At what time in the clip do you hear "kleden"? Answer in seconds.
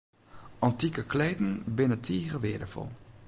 1.13-1.53